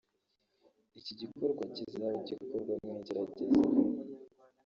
[0.99, 3.61] Iki gikorwa kizaba gikorwa mu igerageza